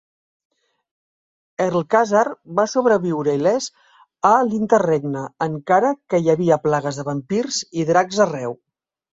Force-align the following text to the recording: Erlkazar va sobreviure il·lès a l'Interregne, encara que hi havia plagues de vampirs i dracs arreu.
Erlkazar 1.65 2.23
va 2.61 2.65
sobreviure 2.71 3.35
il·lès 3.41 3.67
a 4.31 4.31
l'Interregne, 4.49 5.27
encara 5.49 5.95
que 6.15 6.21
hi 6.25 6.35
havia 6.35 6.61
plagues 6.67 7.01
de 7.03 7.09
vampirs 7.13 7.65
i 7.83 7.89
dracs 7.93 8.27
arreu. 8.29 8.61